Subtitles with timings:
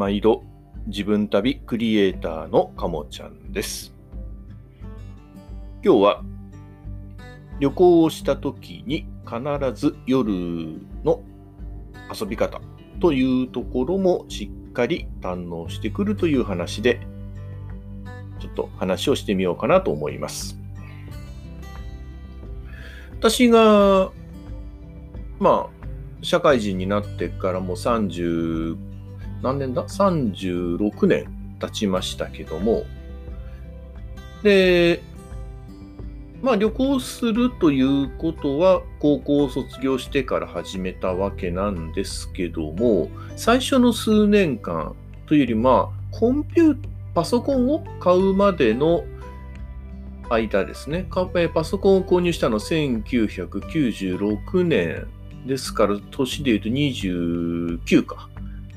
[0.00, 0.44] 毎度
[0.86, 3.92] 自分旅クリエイターのかもちゃんです。
[5.84, 6.24] 今日は
[7.58, 9.38] 旅行をした時に必
[9.74, 10.32] ず夜
[11.04, 11.22] の
[12.18, 12.62] 遊び方
[12.98, 17.06] というところもしっかり堪能してくるという話で
[18.40, 20.58] ちょっと話をしてみようかなと思います。
[23.18, 24.12] 私が
[25.38, 28.88] まあ社会人になってからもう30
[29.42, 31.26] 何年だ ?36 年
[31.58, 32.84] 経ちましたけども、
[34.42, 35.02] で、
[36.42, 44.94] まあ旅行するということは高校を卒業してから始めたわけなんですけども、最初の数年間
[45.26, 46.78] というよりまあコンピュー
[47.14, 49.04] パソコンを買うまでの
[50.30, 51.06] 間ですね。
[51.52, 55.06] パソコンを購入したの1996年
[55.46, 58.29] ですから、年で言うと29か。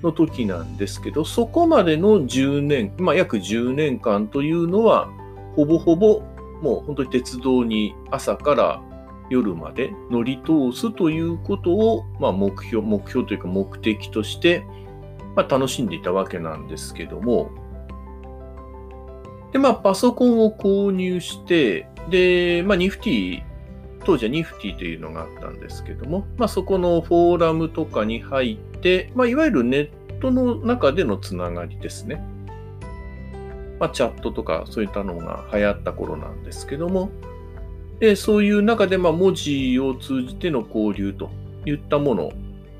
[0.03, 5.09] の時なんですけど、そこまでの10年、まあ約10年間というのは、
[5.55, 6.21] ほぼほぼ
[6.61, 8.81] もう本当に鉄道に朝から
[9.29, 14.65] 夜まで乗り通すということを、まあ目標、目標というか目的として、
[15.35, 17.51] まあ楽しんでいたわけなんですけども、
[19.51, 23.52] で、まあパソコンを購入して、で、まあニフティ
[24.05, 32.23] 当時はニフティというのがあったんですけども、まあ、そこのフォーラムとかに入って、まあ、いわゆるネットの中でのつながりですね。
[33.79, 37.09] まあ、チャットとかそういったのが流行った頃なんですけども、
[37.99, 41.29] でそういう中でま文字を通じての交流と
[41.65, 42.31] いったもの、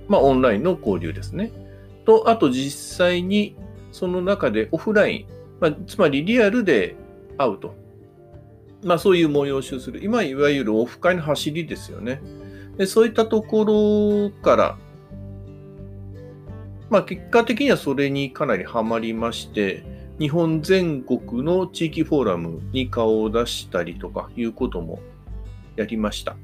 [0.08, 1.52] まあ、オンラインの交流ですね。
[2.06, 3.56] と、あと実際に
[3.92, 5.26] その中でオフライン、
[5.60, 6.96] まあ、つまりリアルで
[7.38, 7.83] 会うと。
[8.84, 10.04] まあそういう催しをする。
[10.04, 12.22] 今いわゆるオフ会の走りですよね。
[12.78, 14.78] でそういったところから、
[16.90, 19.84] まあ結果的にはそれにかなりハマりまして、
[20.20, 25.00] 日本全国の地域フォーラムに顔を出したりとかいうことも
[25.76, 26.36] やりました。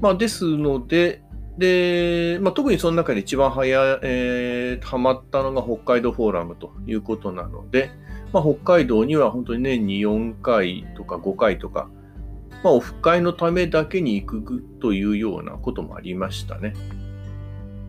[0.00, 1.22] まあですので、
[1.58, 7.90] で、まあ、特にその中で一番早、えー、ハマったのが北海道フォーラムということなので、
[8.32, 11.88] まあ、北海道には本当に年に4回とか5回とか、
[12.62, 16.74] まあ、オフ会のためだけに行くというようなこともありましたね。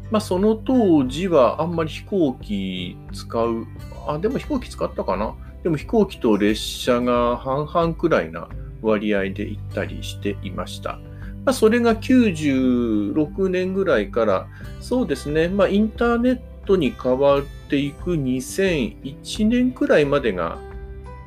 [0.09, 3.65] まあ、その当時はあんまり飛行機使う、
[4.07, 5.33] あ、でも飛行機使ったかな？
[5.63, 8.49] でも飛行機と列車が半々くらいな
[8.81, 10.99] 割合で行ったりしていました。
[11.45, 14.47] まあ、それが96年ぐらいから、
[14.79, 20.59] そうですね、まあ、インターネットに変わっていく2001年くらいまでが、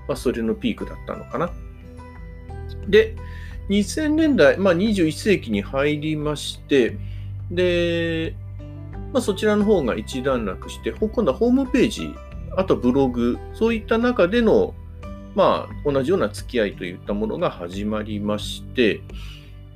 [0.07, 1.51] まあ、それのピークだったのかな。
[2.89, 3.17] で、
[3.69, 6.97] 2000年代、まあ、21世紀に入りまして、
[7.51, 8.37] で、
[9.13, 12.15] まあ、そちらの方が一段落して、今度はホームページ、
[12.57, 14.75] あとブログ、そういった中での、
[15.35, 19.01] まあ、同じような付き合いといったものが始まりまして、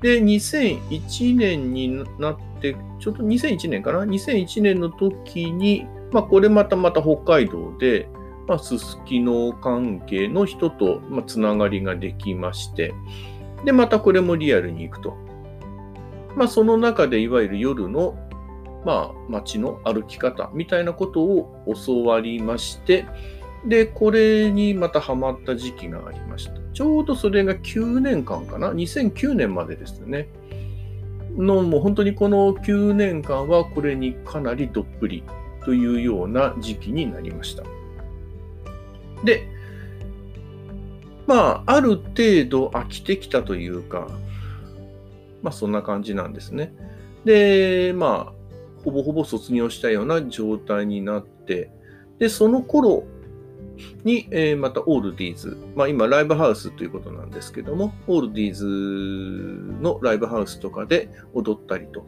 [0.01, 8.09] で、2001年になって、ちょっと2001年かな ?2001 年の時に、まあ、これまたまた北海道で、
[8.47, 12.95] まあ、すすきの関係の人と、まあ、つながりができまして、
[13.65, 15.17] で、またこれもリアルに行くと。
[16.37, 18.17] まあ、その中でいわゆる夜の、
[18.85, 23.05] まあ、街の歩き方みたいなことを教わりまして、
[23.67, 26.58] で、これにまたハマった時期がありました。
[26.73, 30.29] ちょうどそれが9年間かな ?2009 年までですね。
[31.37, 35.23] の、もう本当にこの9年間はこれにかなりどっぷり
[35.65, 37.65] というような時期になりました。
[39.25, 39.49] で、
[41.27, 44.09] まあ、ある程度飽きてきたというか、
[45.43, 46.73] まあそんな感じなんですね。
[47.25, 51.71] で、まあ、ほぼほぼ卒業したような状態になって、
[52.19, 53.05] で、その頃
[54.05, 58.65] に、えー、またオールディーズ、まあ今ライブハウスということなんですけども、オールディーズ
[59.83, 62.07] のライブハウスとかで踊ったりと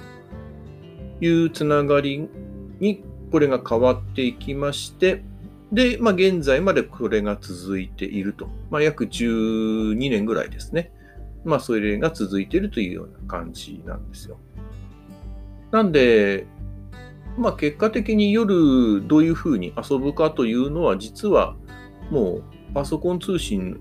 [1.20, 2.28] いうつながり
[2.81, 5.22] にこれが変わっていきまして、
[5.72, 8.49] で、まあ現在までこれが続いていると。
[8.70, 10.93] まあ約12年ぐらいですね。
[11.44, 14.38] まあそれが続いているというような感じなんですよ。
[15.70, 16.46] なんで、
[17.38, 21.56] まあ結果的に夜どういうふうに遊ぶかというのは実は
[22.10, 22.44] もう
[22.74, 23.80] パソコン通信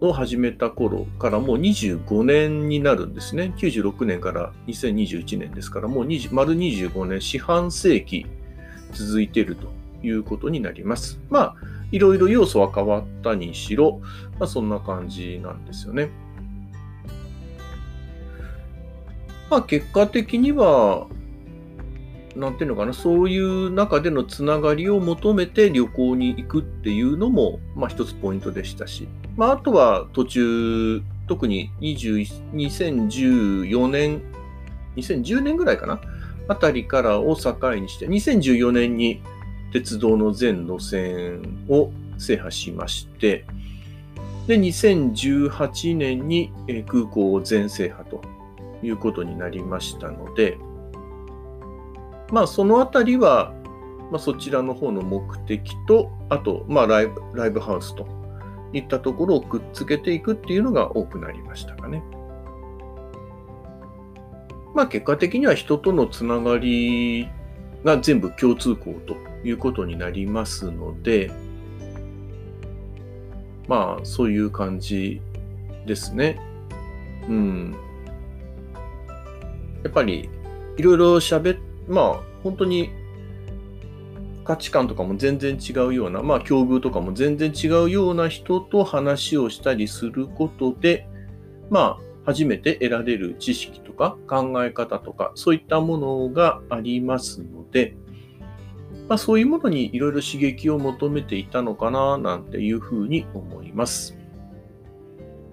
[0.00, 3.52] を始めた頃からもう25年になるんですね。
[3.56, 8.26] 96年から2021年ですからもう20丸25年四半世紀
[8.92, 9.68] 続いていると
[10.02, 11.18] いうことになります。
[11.30, 11.54] まあ
[11.90, 14.00] いろいろ要素は変わったにしろ、
[14.38, 16.10] まあ、そんな感じなんですよね。
[19.50, 21.08] まあ結果的には
[22.36, 34.22] なんていうのかな、そういう中でのつながりを求めて旅行に行くっていうのも、まあ一つポイントでしたし、まああとは途中、特に2014年、
[34.96, 36.00] 2010年ぐらいかな、
[36.48, 39.22] あたりからを境にして、2014年に
[39.72, 43.44] 鉄道の全路線を制覇しまして、
[44.46, 46.50] で、2018年に
[46.86, 48.22] 空港を全制覇と
[48.82, 50.56] いうことになりましたので、
[52.30, 53.52] まあ、そのあたりは、
[54.10, 58.06] まあ、そちらの方の目的と、あと、まあライブ、ライブハウスと
[58.72, 62.02] いったところをくっつけていくっていうのが多くなりましたかね。
[64.74, 67.28] まあ、結果的には人とのつながり
[67.84, 71.30] が全部共通項ということになりますので、
[73.66, 75.20] まあ、そういう感じ
[75.86, 76.40] ですね。
[77.28, 77.76] うん。
[79.82, 80.28] やっぱり、
[80.76, 81.58] いろいろ喋っ、
[81.88, 82.90] まあ、本当に
[84.44, 91.06] 価値観とかも全然違うような、まあ、境遇とかも全然違うような人と話をしたりすることで、
[91.68, 97.94] まあ、初めて得られる知識とか考え方とか、そういったものがありますので、
[99.08, 104.16] まあ、そういうものにいろいろ刺激を求めていたのかななんていうふうに思います。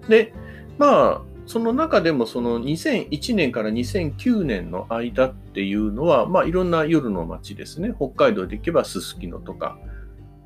[0.08, 0.32] で、
[0.78, 7.94] まあ、その中でもその2001年から2009年の間っていうのは、まあ、いろんな夜の街ですね。
[7.96, 9.78] 北海道で行けばすすきのとか、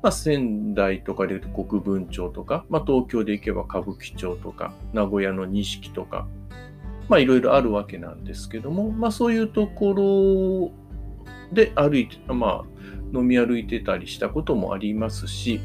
[0.03, 6.27] まあ、仙台とかで言うと国分町とか、まあ、東京で行けば歌舞伎町とか、名古屋の錦とか、
[7.09, 12.65] まあ、いろいろあるわけなんですけども、まあ、そういうところで歩いて、まあ、
[13.13, 15.61] 飲み歩いてたりしたこともありますし、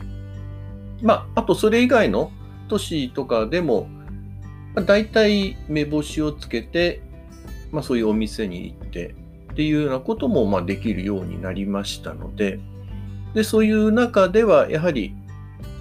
[1.03, 2.33] まあ、あとそれ以外の
[2.69, 3.89] 都市とかでも、
[4.77, 7.01] まあ、大体目星をつけて、
[7.73, 9.15] まあ、そういうお店に行って
[9.53, 12.61] っていうようなこともまあできるようになりましたので、
[13.35, 15.15] でそういう中ではやはり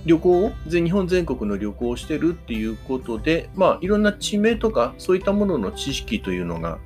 [0.06, 6.80] 旅行、日本全国の旅行をしてるっていうことで、まあいろんな地名とかそういったものの知識というのが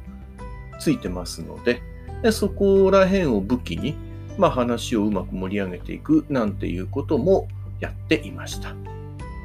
[0.79, 1.83] ついてますので、
[2.23, 3.95] でそこら辺を武器に、
[4.37, 7.47] まあ、話をうまく盛り上げていくなんていうことも
[7.79, 8.73] やっていました。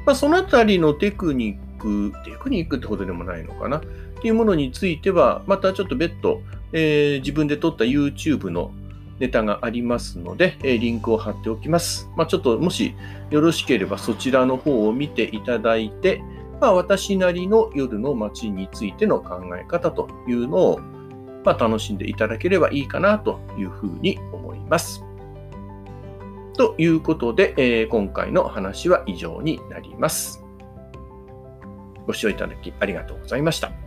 [0.05, 3.81] まあ、そのあたりのテクニック、テクニックってことでもないのかなっ
[4.21, 6.41] ていうものについては、またちょっと別途、
[6.71, 8.71] えー、自分で撮った YouTube の
[9.19, 12.09] ネタがありますので、えー、リンクを貼っておきます。
[12.15, 12.95] まあ、ちょっともし
[13.29, 16.21] よろしければそちらの方を見ていただいて、
[16.59, 20.79] まあ、私なりの夜の街についての考え方というのを、
[21.43, 25.03] まあ、楽しんでいただければいいかなというふうに思います。
[26.57, 30.44] ということで、えー、今回の話は以上になります。
[32.05, 33.84] ご視聴いただきありがとうございました。